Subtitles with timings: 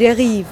[0.00, 0.46] dérive.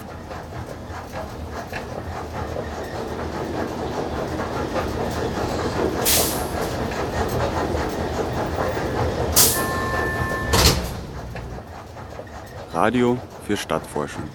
[12.75, 14.29] Radio für Stadtforschung.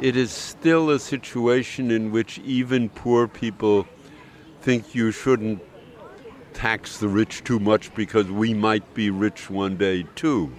[0.00, 3.86] It is still a situation in which even poor people
[4.62, 5.60] think you shouldn't
[6.54, 10.52] tax the rich too much because we might be rich one day too.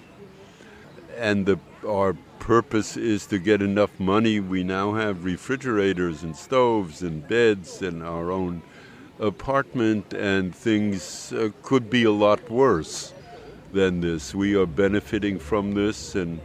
[1.17, 4.39] And the, our purpose is to get enough money.
[4.39, 8.62] We now have refrigerators and stoves and beds and our own
[9.20, 13.13] apartment, and things uh, could be a lot worse
[13.73, 14.35] than this.
[14.35, 16.40] We are benefiting from this, and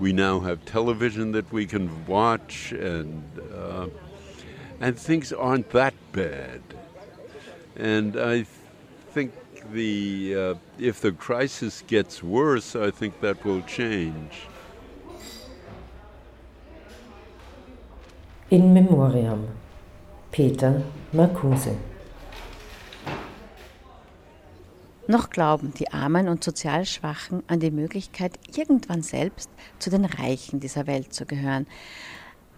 [0.00, 3.22] we now have television that we can watch, and
[3.54, 3.88] uh,
[4.80, 6.62] and things aren't that bad.
[7.76, 8.46] And I
[9.10, 9.32] think
[9.72, 14.46] the uh, if the crisis gets worse, I think that will change.
[18.50, 19.48] In Memoriam,
[20.30, 21.76] Peter Marcuse.
[25.06, 30.60] Noch glauben die Armen und sozial Schwachen an die Möglichkeit, irgendwann selbst zu den Reichen
[30.60, 31.66] dieser Welt zu gehören.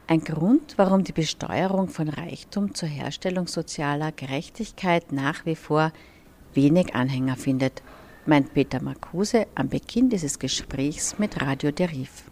[0.07, 5.91] Ein Grund, warum die Besteuerung von Reichtum zur Herstellung sozialer Gerechtigkeit nach wie vor
[6.57, 7.83] wenig Anhänger findet,
[8.27, 12.25] meint Peter Marcuse am Beginn dieses Gesprächs mit Radio Deriv.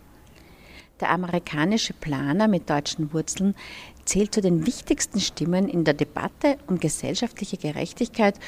[1.00, 3.54] Der amerikanische Planer mit deutschen Wurzeln
[4.04, 8.38] zählt zu den wichtigsten Stimmen in der Debatte um gesellschaftliche Gerechtigkeit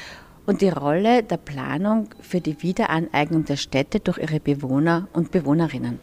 [0.45, 5.99] und die Rolle der Planung für die Wiederaneignung der Städte durch ihre Bewohner und Bewohnerinnen.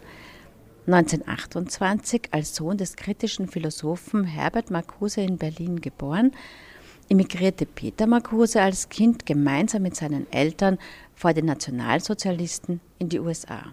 [0.86, 6.32] 1928 als Sohn des kritischen Philosophen Herbert Marcuse in Berlin geboren,
[7.08, 10.78] emigrierte Peter Marcuse als Kind gemeinsam mit seinen Eltern
[11.14, 13.72] vor den Nationalsozialisten in die USA.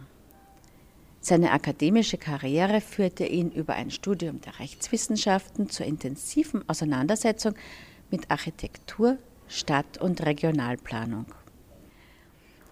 [1.23, 7.53] Seine akademische Karriere führte ihn über ein Studium der Rechtswissenschaften zur intensiven Auseinandersetzung
[8.09, 9.17] mit Architektur,
[9.47, 11.27] Stadt- und Regionalplanung.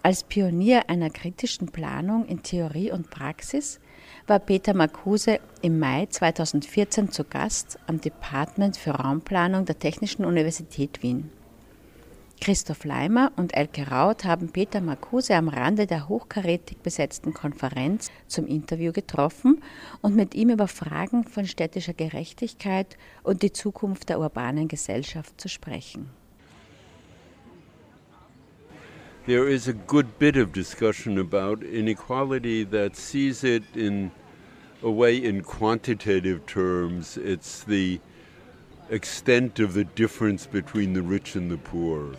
[0.01, 3.79] Als Pionier einer kritischen Planung in Theorie und Praxis
[4.29, 11.01] war Peter Marcuse im Mai 2014 zu Gast am Department für Raumplanung der Technischen Universität
[11.01, 11.31] Wien.
[12.39, 18.45] Christoph Leimer und Elke Raut haben Peter Marcuse am Rande der hochkarätig besetzten Konferenz zum
[18.45, 19.63] Interview getroffen
[20.01, 25.49] und mit ihm über Fragen von städtischer Gerechtigkeit und die Zukunft der urbanen Gesellschaft zu
[25.49, 26.11] sprechen.
[29.29, 34.09] there is a good bit of discussion about inequality that sees it in
[34.81, 37.17] a way in quantitative terms.
[37.17, 37.99] It's the
[38.89, 42.15] extent of the difference between the rich and the poor.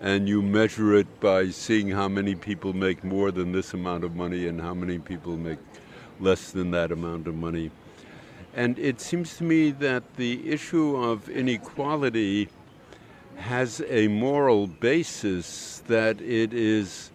[0.00, 4.14] And you measure it by seeing how many people make more than this amount of
[4.14, 5.58] money and how many people make
[6.20, 7.70] less than that amount of money.
[8.54, 12.48] And it seems to me that the issue of inequality
[13.36, 17.10] has a moral basis that it is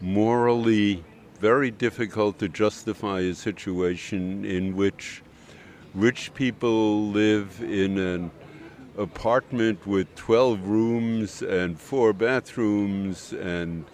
[0.00, 1.04] morally
[1.42, 5.24] very difficult to justify a situation in which
[5.92, 8.30] rich people live in an
[8.96, 13.84] apartment with 12 rooms and four bathrooms and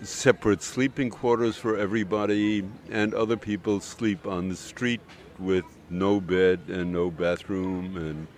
[0.00, 5.00] separate sleeping quarters for everybody, and other people sleep on the street
[5.40, 8.28] with no bed and no bathroom and,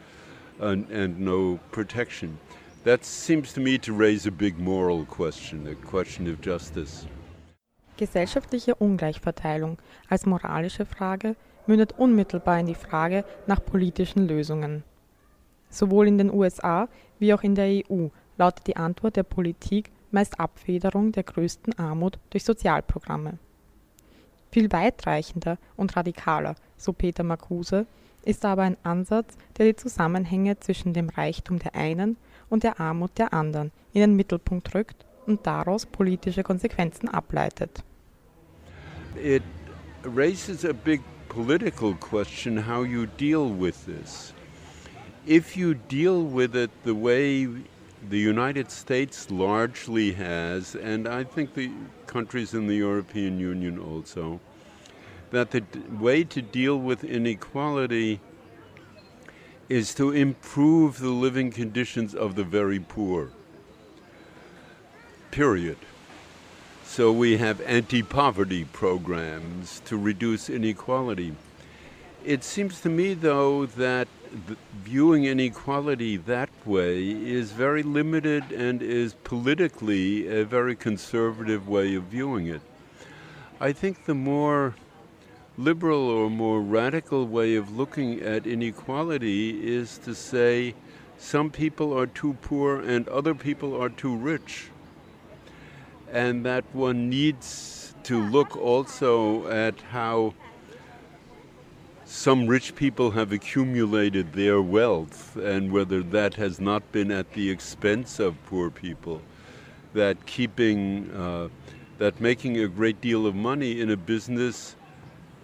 [0.58, 2.38] and, and no protection.
[2.84, 7.04] That seems to me to raise a big moral question, a question of justice.
[7.98, 9.76] Gesellschaftliche Ungleichverteilung
[10.08, 11.36] als moralische Frage
[11.66, 14.84] mündet unmittelbar in die Frage nach politischen Lösungen.
[15.68, 16.88] Sowohl in den USA
[17.18, 18.08] wie auch in der EU
[18.38, 23.38] lautet die Antwort der Politik meist Abfederung der größten Armut durch Sozialprogramme.
[24.50, 27.86] Viel weitreichender und radikaler, so Peter Marcuse,
[28.22, 32.16] ist aber ein Ansatz, der die Zusammenhänge zwischen dem Reichtum der einen
[32.48, 37.84] und der Armut der anderen in den Mittelpunkt rückt und daraus politische Konsequenzen ableitet.
[39.20, 39.42] It
[40.02, 44.32] raises a big political question how you deal with this.
[45.26, 47.46] If you deal with it the way
[48.08, 51.72] the United States largely has, and I think the
[52.06, 54.38] countries in the European Union also,
[55.30, 55.64] that the
[55.98, 58.20] way to deal with inequality
[59.68, 63.30] is to improve the living conditions of the very poor.
[65.32, 65.76] Period.
[66.88, 71.34] So we have anti poverty programs to reduce inequality.
[72.24, 74.08] It seems to me, though, that
[74.72, 82.04] viewing inequality that way is very limited and is politically a very conservative way of
[82.04, 82.62] viewing it.
[83.60, 84.74] I think the more
[85.58, 90.74] liberal or more radical way of looking at inequality is to say
[91.18, 94.70] some people are too poor and other people are too rich.
[96.12, 100.34] And that one needs to look also at how
[102.04, 107.50] some rich people have accumulated their wealth and whether that has not been at the
[107.50, 109.20] expense of poor people.
[109.92, 111.48] That keeping, uh,
[111.98, 114.74] that making a great deal of money in a business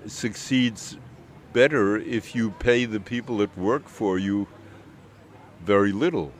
[0.06, 0.96] succeeds
[1.52, 4.46] better if you pay the people that work for you
[5.64, 6.32] very little.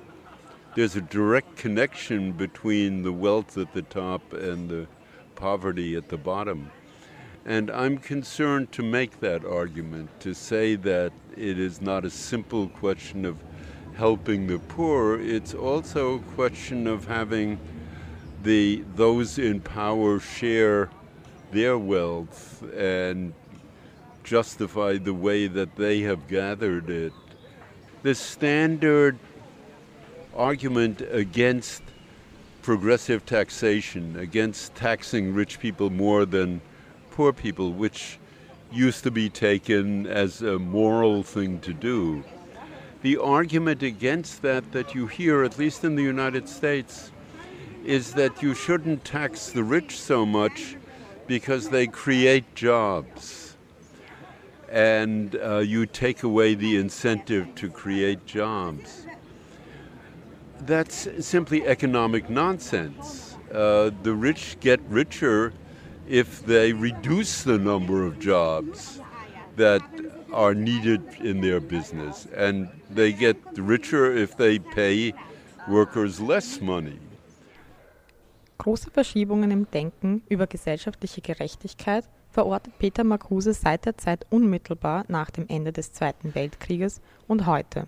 [0.74, 4.88] There's a direct connection between the wealth at the top and the
[5.36, 6.72] poverty at the bottom.
[7.44, 12.68] And I'm concerned to make that argument, to say that it is not a simple
[12.68, 13.36] question of
[13.94, 17.60] helping the poor, it's also a question of having
[18.42, 20.90] the those in power share
[21.52, 23.32] their wealth and
[24.24, 27.12] justify the way that they have gathered it.
[28.02, 29.16] The standard
[30.36, 31.82] argument against
[32.62, 36.60] progressive taxation, against taxing rich people more than
[37.10, 38.18] poor people, which
[38.72, 42.24] used to be taken as a moral thing to do.
[43.02, 47.12] The argument against that that you hear, at least in the United States,
[47.84, 50.76] is that you shouldn't tax the rich so much
[51.26, 53.56] because they create jobs.
[54.70, 59.06] And uh, you take away the incentive to create jobs.
[60.66, 63.36] That's simply economic nonsense.
[63.52, 65.52] Uh, the rich get richer
[66.08, 69.00] if they reduce the number of jobs
[69.56, 69.82] that
[70.32, 72.26] are needed in their business.
[72.34, 75.12] And they get richer if they pay
[75.68, 76.98] workers less money.
[78.58, 85.30] Große Verschiebungen im Denken über gesellschaftliche Gerechtigkeit verortet Peter Marcuse seit der Zeit unmittelbar nach
[85.30, 87.86] dem Ende des Zweiten Weltkrieges und heute.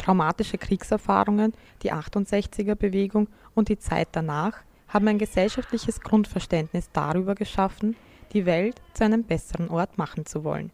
[0.00, 1.52] Traumatische Kriegserfahrungen,
[1.82, 7.96] die 68er Bewegung und die Zeit danach haben ein gesellschaftliches Grundverständnis darüber geschaffen,
[8.32, 10.72] die Welt zu einem besseren Ort machen zu wollen.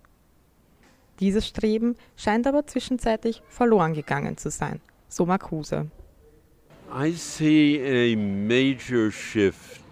[1.18, 5.90] Dieses Streben scheint aber zwischenzeitlich verloren gegangen zu sein, so Marcuse.
[6.94, 9.82] I see a major shift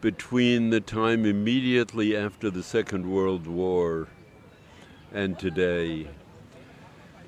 [0.00, 4.06] between the time immediately after the Second World War
[5.12, 6.08] and today.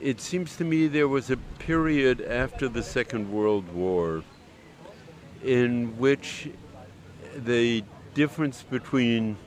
[0.00, 4.22] It seems to me there was a period after the Second World War
[5.42, 6.50] in which
[7.34, 7.82] the
[8.12, 9.38] difference between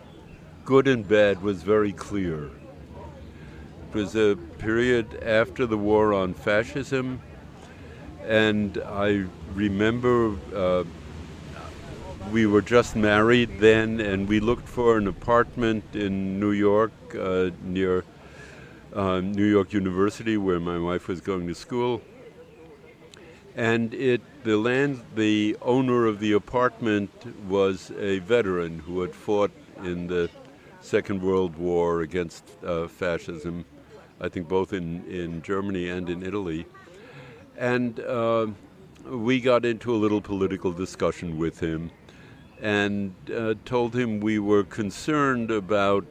[0.65, 2.45] good and bad was very clear.
[2.45, 7.21] It was a period after the war on fascism,
[8.25, 10.83] and I remember uh,
[12.31, 17.51] we were just married then, and we looked for an apartment in New York uh,
[17.63, 18.03] near
[18.93, 22.01] uh, New York University, where my wife was going to school
[23.55, 27.11] and it the land the owner of the apartment
[27.45, 29.51] was a veteran who had fought
[29.83, 30.29] in the
[30.81, 33.65] Second World War against uh, fascism,
[34.21, 36.65] I think both in, in Germany and in Italy.
[37.57, 38.47] And uh,
[39.05, 41.91] we got into a little political discussion with him
[42.61, 46.05] and uh, told him we were concerned about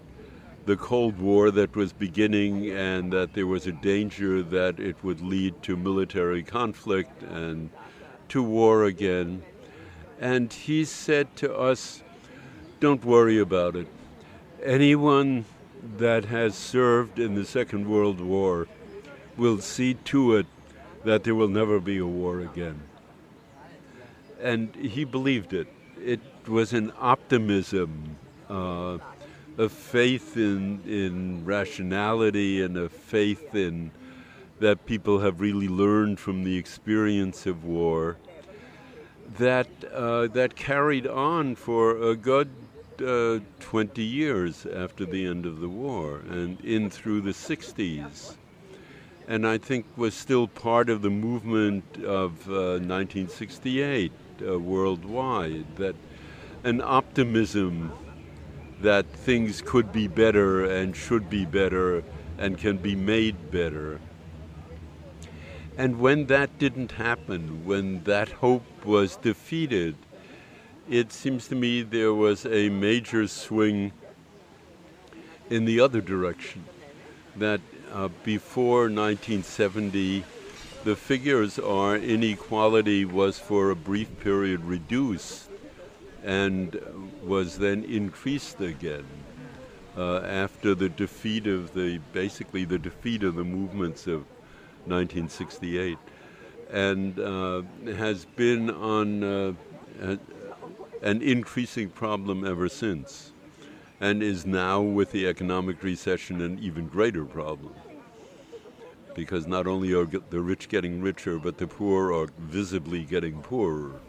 [0.69, 5.23] the Cold War that was beginning and that there was a danger that it would
[5.23, 7.71] lead to military conflict and
[8.29, 9.43] to war again.
[10.21, 12.03] And he said to us,
[12.81, 13.87] Don't worry about it.
[14.63, 15.47] Anyone
[15.97, 18.69] that has served in the Second World War
[19.39, 20.47] will see to it
[21.03, 22.79] that there will never be a war again.
[24.39, 25.69] And he believed it.
[25.99, 28.19] It was an optimism.
[28.51, 28.99] Uh,
[29.59, 33.91] a faith in in rationality and a faith in
[34.61, 38.17] that people have really learned from the experience of war
[39.37, 42.49] that uh, that carried on for a good
[43.05, 48.37] uh, 20 years after the end of the war and in through the 60s
[49.27, 55.97] and I think was still part of the movement of uh, 1968 uh, worldwide that
[56.65, 57.93] an optimism
[58.81, 62.03] that things could be better and should be better
[62.39, 64.01] and can be made better.
[65.77, 69.97] And when that didn't happen, when that hope was defeated,
[70.89, 73.93] it seems to me there was a major swing
[75.51, 76.65] in the other direction.
[77.37, 77.61] That
[77.93, 80.25] uh, before 1970,
[80.85, 85.49] the figures are inequality was for a brief period reduced
[86.25, 86.81] and
[87.23, 89.07] was then increased again
[89.97, 94.25] uh, after the defeat of the basically the defeat of the movements of
[94.87, 95.99] 1968,
[96.71, 97.63] and uh,
[97.97, 99.53] has been on uh,
[101.03, 103.33] an increasing problem ever since,
[104.01, 107.75] and is now with the economic recession an even greater problem.
[109.15, 114.01] Because not only are the rich getting richer, but the poor are visibly getting poorer.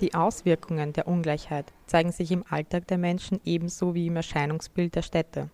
[0.00, 5.02] Die Auswirkungen der Ungleichheit zeigen sich im Alltag der Menschen ebenso wie im Erscheinungsbild der
[5.02, 5.50] Städte.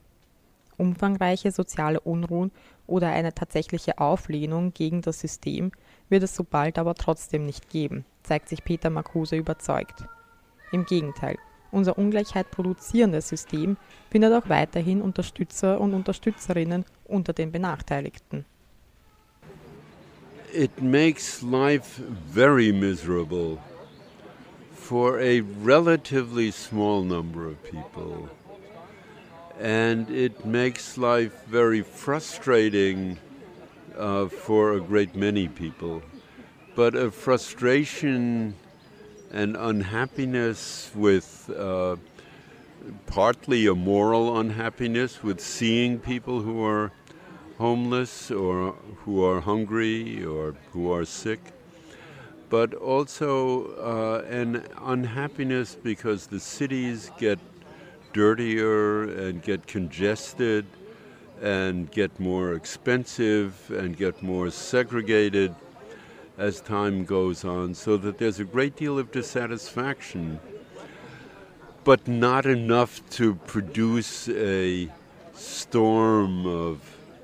[0.77, 2.51] Umfangreiche soziale Unruhen
[2.87, 5.73] oder eine tatsächliche Auflehnung gegen das System
[6.11, 10.05] wird es so bald aber trotzdem nicht geben, zeigt sich Peter Marcuse überzeugt.
[10.73, 11.39] Im Gegenteil,
[11.71, 13.79] unser Ungleichheit produzierendes System
[14.11, 18.45] findet auch weiterhin Unterstützer und Unterstützerinnen unter den Benachteiligten.
[20.53, 23.59] It makes life very miserable.
[24.85, 28.29] For a relatively small number of people.
[29.59, 33.19] And it makes life very frustrating
[33.97, 36.03] uh, for a great many people.
[36.75, 38.57] But a frustration
[39.33, 41.97] and unhappiness with uh,
[43.07, 46.93] partly a moral unhappiness with seeing people who are
[47.57, 48.73] homeless or
[49.05, 51.41] who are hungry or who are sick
[52.55, 57.37] but also uh, an unhappiness because the cities get
[58.13, 60.65] dirtier and get congested
[61.43, 65.53] and get more expensive and get more segregated
[66.39, 70.39] as time goes on, so that there's a great deal of dissatisfaction,
[71.83, 74.89] but not enough to produce a
[75.33, 76.79] storm of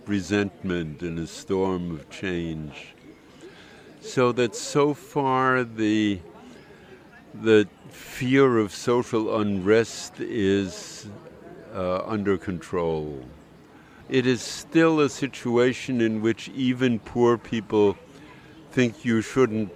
[0.06, 2.96] resentment and a storm of change
[4.00, 6.20] so that so far the
[7.34, 11.08] the fear of social unrest is
[11.74, 13.24] uh, under control.
[14.08, 17.96] It is still a situation in which even poor people
[18.72, 19.70] think you shouldn't,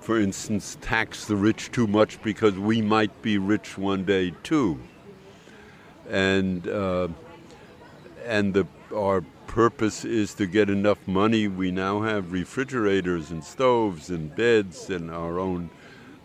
[0.00, 4.80] for instance, tax the rich too much because we might be rich one day too.
[6.08, 7.08] And uh,
[8.24, 9.22] and the our
[9.58, 11.48] purpose is to get enough money.
[11.48, 15.68] We now have refrigerators and stoves and beds and our own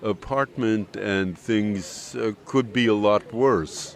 [0.04, 3.96] apartment, and things uh, could be a lot worse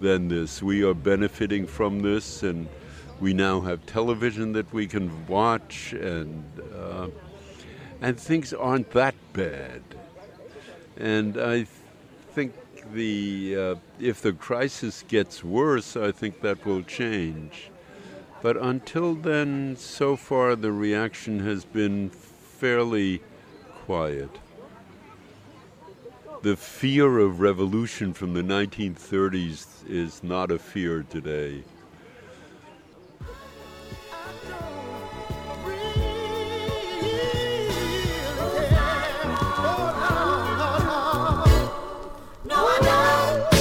[0.00, 0.62] than this.
[0.62, 2.68] We are benefiting from this, and
[3.18, 7.08] we now have television that we can watch, and uh,
[8.00, 9.82] and things aren't that bad.
[10.96, 11.66] And I
[12.30, 12.52] think
[12.94, 17.70] the uh, if the crisis gets worse, I think that will change.
[18.40, 23.20] But until then, so far, the reaction has been fairly
[23.84, 24.30] quiet.
[26.42, 31.64] The fear of revolution from the 1930s is not a fear today.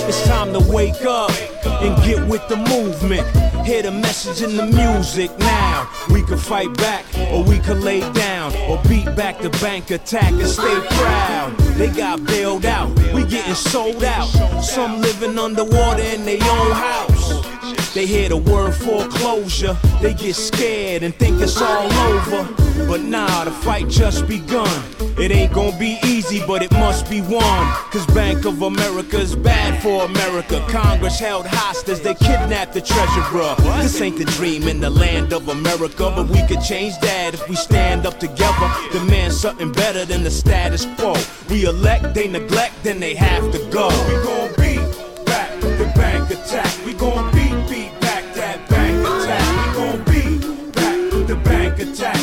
[0.07, 1.31] It's time to wake up
[1.81, 3.56] and get with the movement.
[3.67, 5.89] Hear the message in the music now.
[6.09, 10.31] We could fight back, or we could lay down, or beat back the bank attack
[10.31, 11.57] and stay proud.
[11.75, 14.27] They got bailed out, we getting sold out.
[14.63, 17.56] Some living underwater in their own house.
[17.93, 22.47] They hear the word foreclosure, they get scared and think it's all over.
[22.87, 24.69] But nah, the fight just begun.
[25.17, 27.73] It ain't gonna be easy, but it must be won.
[27.91, 30.63] Cause Bank of America's bad for America.
[30.69, 33.55] Congress held hostage, they kidnapped the treasurer.
[33.81, 37.49] This ain't the dream in the land of America, but we could change that if
[37.49, 38.71] we stand up together.
[38.91, 41.15] Demand something better than the status quo.
[41.49, 43.87] We elect, they neglect, then they have to go.
[44.07, 46.85] We gon' beat back the bank attack.
[46.85, 47.36] We gon'
[51.79, 52.16] attack.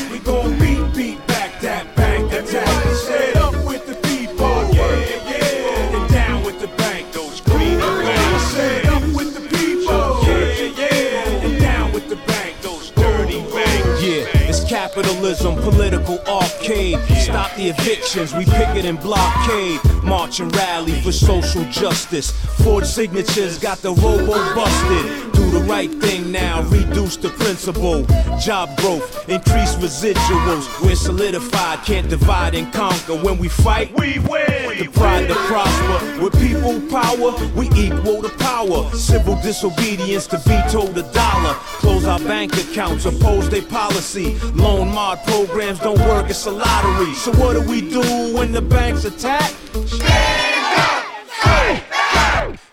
[17.66, 19.80] Evictions, we picket and blockade.
[20.02, 22.30] March and rally for social justice.
[22.62, 25.33] Forge signatures, got the robo busted.
[25.33, 28.04] Do the right thing now, reduce the principal.
[28.38, 30.68] Job growth, increase residuals.
[30.83, 33.14] We're solidified, can't divide and conquer.
[33.16, 34.78] When we fight, we win.
[34.78, 36.23] The pride to prosper.
[36.23, 38.90] With people power, we equal the power.
[38.94, 41.54] Civil disobedience to veto the dollar.
[41.80, 44.37] Close our bank accounts, oppose their policy.
[44.54, 47.14] Loan mod programs don't work, it's a lottery.
[47.14, 49.50] So what what do we do when the bank's attack?
[49.87, 51.04] Stand up!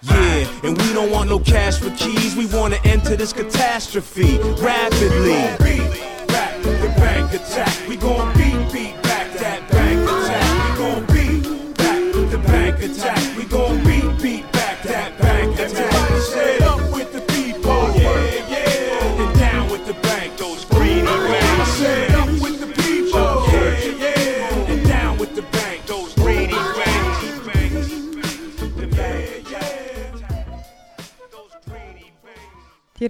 [0.01, 2.35] Yeah, and we don't want no cash for keys.
[2.35, 5.09] We want to enter this catastrophe rapidly.
[5.19, 7.87] We gon' beat, rap, the bank attack.
[7.87, 9.00] We gon' beat, beat,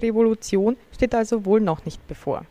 [0.02, 2.44] Revolution steht also wohl noch nicht bevor.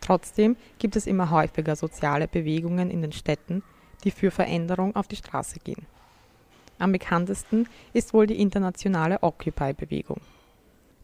[0.00, 3.62] Trotzdem gibt es immer häufiger soziale Bewegungen in den Städten,
[4.04, 5.86] die für Veränderung auf die Straße gehen.
[6.78, 10.20] Am bekanntesten ist wohl die internationale Occupy-Bewegung.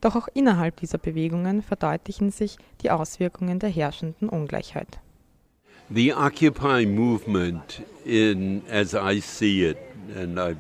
[0.00, 4.99] Doch auch innerhalb dieser Bewegungen verdeutlichen sich die Auswirkungen der herrschenden Ungleichheit.
[5.90, 9.78] The Occupy movement, in as I see it,
[10.14, 10.59] and I've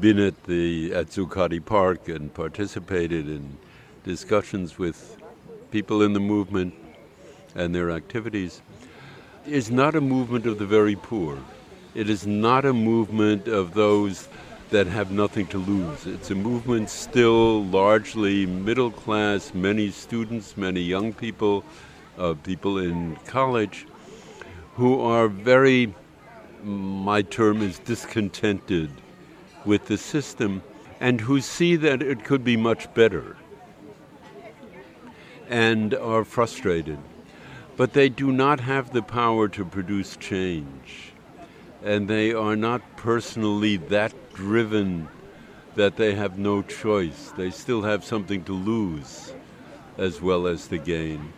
[0.00, 3.56] been at the at Zuccotti Park and participated in
[4.04, 5.16] discussions with
[5.70, 6.74] people in the movement
[7.54, 8.62] and their activities,
[9.46, 11.38] is not a movement of the very poor.
[11.94, 14.28] It is not a movement of those
[14.70, 16.06] that have nothing to lose.
[16.06, 21.64] It's a movement still largely middle class, many students, many young people,
[22.18, 23.86] uh, people in college
[24.76, 25.94] who are very,
[26.62, 28.90] my term is discontented
[29.66, 30.62] with the system
[31.00, 33.36] and who see that it could be much better
[35.52, 36.98] and are frustrated.
[37.76, 41.12] But they do not have the power to produce change.
[41.84, 45.08] And they are not personally that driven
[45.74, 47.32] that they have no choice.
[47.36, 49.34] They still have something to lose
[49.98, 51.34] as well as to gain.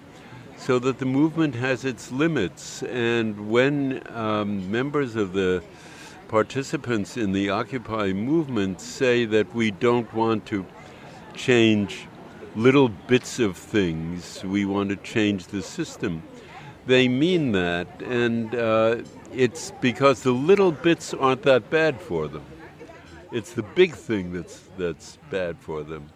[0.59, 2.85] So that the movement has its limits.
[2.85, 5.63] And when um, members of the
[6.29, 10.65] participants in the Occupy movement say that we don't want to
[11.35, 12.07] change
[12.57, 16.23] little bits of things, we want to change the system.
[16.87, 18.99] They mean that, and uh,
[19.33, 22.45] it's because the little bits aren't that bad for them.
[23.33, 26.09] It's the big thing that's, that's bad for them.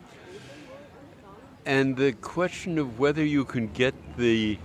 [1.67, 4.59] And the question of whether you can get the,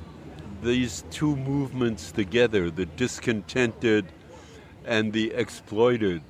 [0.61, 4.05] these two movements together, the discontented
[4.85, 6.21] and the exploited,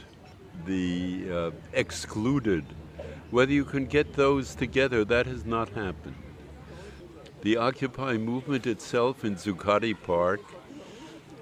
[0.66, 2.64] the uh, excluded,
[3.34, 6.14] whether you can get those together, that has not happened.
[7.42, 10.40] The Occupy movement itself in Zuccotti Park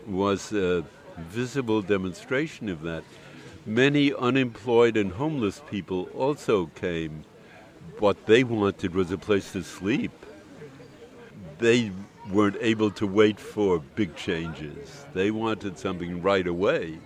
[0.07, 0.85] was a
[1.17, 3.03] visible demonstration of that.
[3.65, 7.25] Many unemployed and homeless people also came.
[7.99, 10.13] What they wanted was a place to sleep.
[11.59, 11.91] They
[12.31, 15.05] weren't able to wait for big changes.
[15.13, 16.99] They wanted something right away.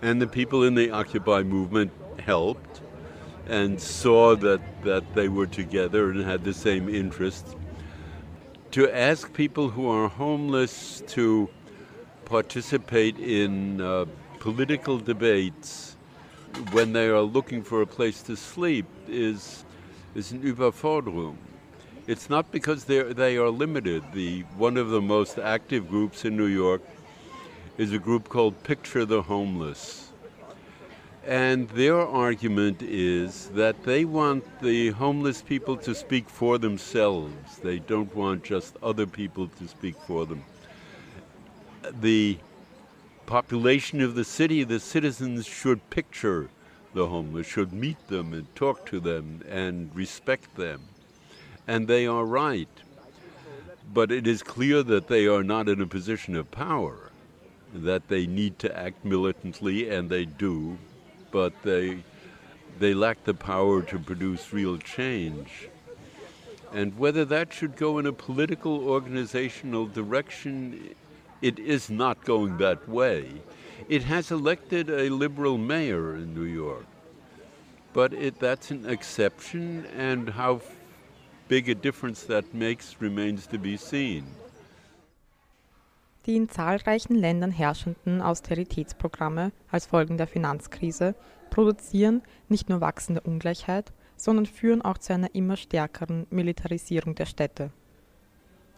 [0.00, 2.82] And the people in the Occupy movement helped
[3.48, 7.54] and saw that, that they were together and had the same interests.
[8.72, 11.50] To ask people who are homeless to
[12.24, 14.06] participate in uh,
[14.38, 15.96] political debates
[16.70, 19.64] when they are looking for a place to sleep is,
[20.14, 21.36] is an Überforderung.
[22.06, 24.02] It's not because they're, limited.
[24.12, 26.82] The, one of the most active groups in New York
[27.78, 30.11] is a group called Picture the Homeless.
[31.24, 37.58] And their argument is that they want the homeless people to speak for themselves.
[37.62, 40.42] They don't want just other people to speak for them.
[42.00, 42.38] The
[43.26, 46.48] population of the city, the citizens should picture
[46.92, 50.80] the homeless, should meet them and talk to them and respect them.
[51.68, 52.68] And they are right.
[53.94, 57.10] But it is clear that they are not in a position of power,
[57.72, 60.78] that they need to act militantly, and they do,
[61.32, 62.04] but they,
[62.78, 65.68] they lack the power to produce real change.
[66.72, 70.94] And whether that should go in a political organizational direction,
[71.40, 73.28] it is not going that way.
[73.88, 76.86] It has elected a liberal mayor in New York,
[77.92, 80.60] but it, that's an exception, and how
[81.48, 84.24] big a difference that makes remains to be seen.
[86.26, 91.16] Die in zahlreichen Ländern herrschenden Austeritätsprogramme als Folgen der Finanzkrise
[91.50, 97.72] produzieren nicht nur wachsende Ungleichheit, sondern führen auch zu einer immer stärkeren Militarisierung der Städte.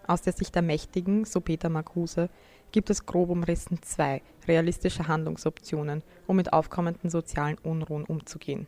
[0.06, 2.30] Aus der Sicht der Mächtigen, so Peter Marcuse,
[2.72, 8.66] gibt es grob umrissen zwei realistische Handlungsoptionen, um mit aufkommenden sozialen Unruhen umzugehen.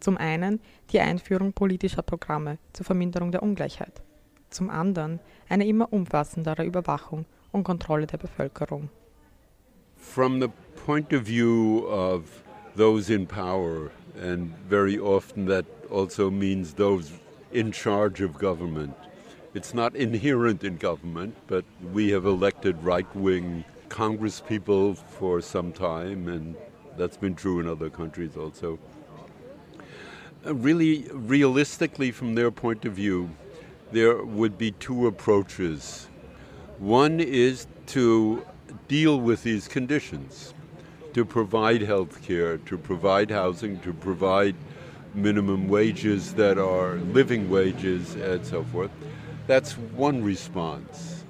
[0.00, 0.60] Zum einen
[0.92, 4.02] die Einführung politischer Programme zur Verminderung der Ungleichheit,
[4.50, 8.90] zum anderen eine immer umfassendere Überwachung und Kontrolle der Bevölkerung.
[9.96, 10.48] From the
[10.84, 12.24] point of view of
[12.76, 17.12] those in power, And very often that also means those
[17.52, 18.94] in charge of government.
[19.54, 25.72] It's not inherent in government, but we have elected right wing Congress people for some
[25.72, 26.56] time, and
[26.96, 28.78] that's been true in other countries also.
[30.46, 33.30] Uh, really, realistically, from their point of view,
[33.92, 36.08] there would be two approaches.
[36.78, 38.44] One is to
[38.88, 40.54] deal with these conditions,
[41.12, 44.56] to provide health care, to provide housing, to provide
[45.14, 48.90] minimum wages that are living wages, and so forth.
[49.46, 51.24] That's one response.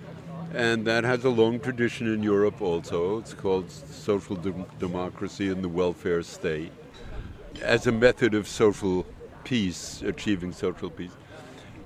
[0.55, 3.19] And that has a long tradition in Europe also.
[3.19, 6.73] It's called social de- democracy and the welfare state
[7.61, 9.05] as a method of social
[9.45, 11.13] peace, achieving social peace.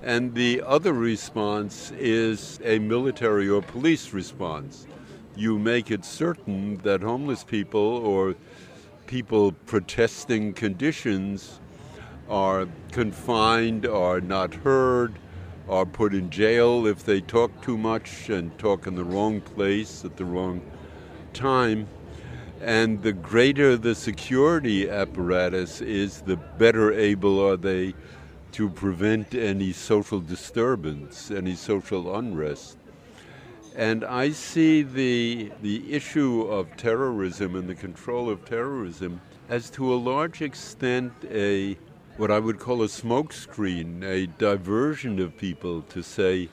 [0.01, 4.87] And the other response is a military or police response.
[5.35, 8.35] You make it certain that homeless people or
[9.07, 11.59] people protesting conditions
[12.29, 15.15] are confined, are not heard,
[15.67, 20.05] are put in jail if they talk too much and talk in the wrong place
[20.05, 20.61] at the wrong
[21.33, 21.87] time.
[22.61, 27.93] And the greater the security apparatus is, the better able are they
[28.53, 32.77] to prevent any social disturbance, any social unrest.
[33.75, 39.93] And I see the, the issue of terrorism and the control of terrorism as to
[39.93, 41.77] a large extent a
[42.17, 46.49] what I would call a smokescreen, a diversion of people to say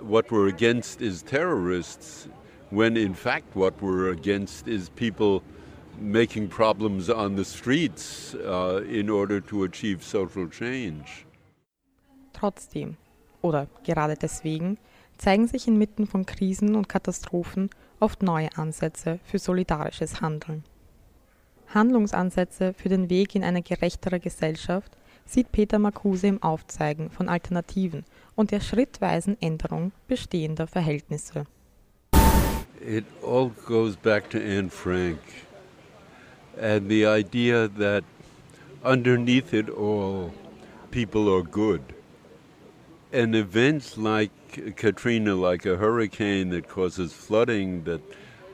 [0.00, 2.26] what we're against is terrorists,
[2.70, 5.44] when in fact what we're against is people
[5.98, 11.24] making problems on the streets uh, in order to achieve social change.
[12.44, 12.98] Trotzdem,
[13.40, 14.76] oder gerade deswegen,
[15.16, 20.62] zeigen sich inmitten von Krisen und Katastrophen oft neue Ansätze für solidarisches Handeln.
[21.68, 24.92] Handlungsansätze für den Weg in eine gerechtere Gesellschaft
[25.24, 28.04] sieht Peter Marcuse im Aufzeigen von Alternativen
[28.34, 31.46] und der schrittweisen Änderung bestehender Verhältnisse.
[32.86, 35.18] It all goes back to Anne Frank
[36.60, 38.04] and the idea that
[38.82, 40.30] underneath it all,
[40.90, 41.80] people are good.
[43.14, 48.00] And event like Katrina, like a hurricane that causes flooding, that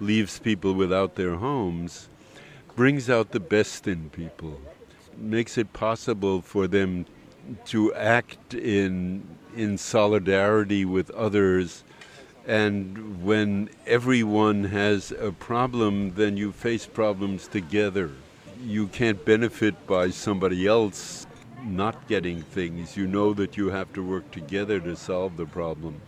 [0.01, 2.11] leaves people without their homes,
[2.77, 4.61] brings out the best in people.
[5.17, 7.07] makes it possible for them
[7.65, 9.23] to act in
[9.57, 11.83] in solidarity with others
[12.47, 18.11] and when everyone has a problem then you face problems together
[18.65, 21.27] you can't benefit by somebody else
[21.65, 26.01] not getting things you know that you have to work together to solve the problem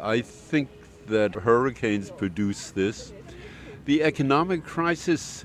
[0.00, 0.68] i think
[1.06, 3.12] that hurricanes produce this
[3.84, 5.44] the economic crisis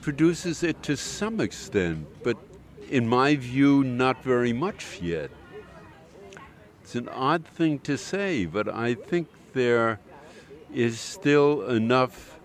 [0.00, 2.36] produces it to some extent, but
[2.88, 5.30] in my view, not very much yet.
[6.82, 10.00] It's an odd thing to say, but I think there
[10.72, 12.38] is still enough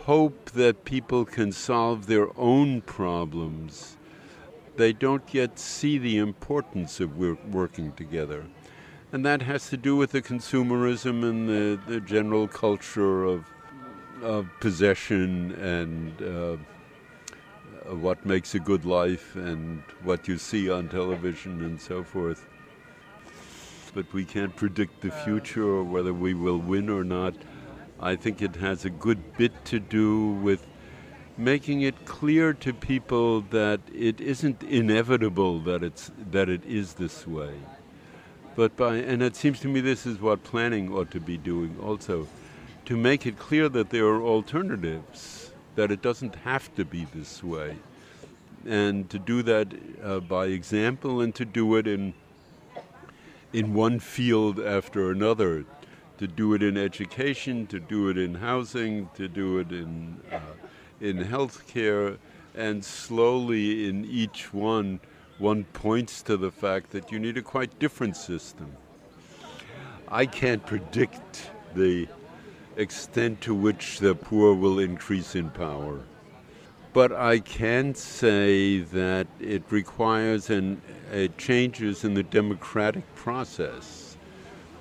[0.00, 3.93] hope that people can solve their own problems.
[4.76, 8.44] They don't yet see the importance of working together.
[9.12, 13.44] And that has to do with the consumerism and the, the general culture of
[14.22, 16.56] of possession and uh,
[17.94, 22.46] what makes a good life and what you see on television and so forth.
[23.94, 27.34] But we can't predict the future or whether we will win or not.
[28.00, 30.66] I think it has a good bit to do with
[31.36, 37.26] making it clear to people that it isn't inevitable that it's that it is this
[37.26, 37.54] way.
[38.56, 41.76] But by and it seems to me this is what planning ought to be doing
[41.82, 42.28] also
[42.84, 47.42] to make it clear that there are alternatives, that it doesn't have to be this
[47.42, 47.76] way.
[48.66, 49.68] And to do that
[50.02, 52.14] uh, by example and to do it in,
[53.52, 55.64] in one field after another,
[56.18, 60.38] to do it in education, to do it in housing, to do it in, uh,
[61.00, 62.18] in healthcare,
[62.54, 65.00] and slowly in each one,
[65.38, 68.70] one points to the fact that you need a quite different system.
[70.08, 72.06] I can't predict the
[72.76, 76.00] extent to which the poor will increase in power.
[76.92, 80.80] But I can say that it requires an,
[81.12, 84.16] a changes in the democratic process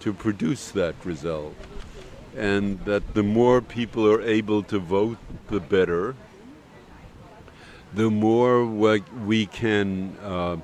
[0.02, 1.56] to produce that result.
[2.36, 5.18] And that the more people are able to vote,
[5.50, 6.16] the better.
[7.94, 10.58] The more we can uh,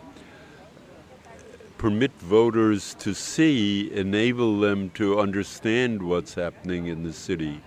[1.79, 7.62] permit voters to see, enable them to understand what's happening in the city,